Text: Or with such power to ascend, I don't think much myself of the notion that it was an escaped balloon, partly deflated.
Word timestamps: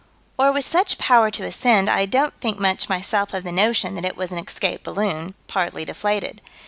Or 0.35 0.51
with 0.51 0.65
such 0.65 0.97
power 0.97 1.29
to 1.29 1.43
ascend, 1.45 1.87
I 1.87 2.07
don't 2.07 2.33
think 2.41 2.57
much 2.57 2.89
myself 2.89 3.35
of 3.35 3.43
the 3.43 3.51
notion 3.51 3.93
that 3.93 4.03
it 4.03 4.17
was 4.17 4.31
an 4.31 4.39
escaped 4.39 4.83
balloon, 4.83 5.35
partly 5.47 5.85
deflated. 5.85 6.41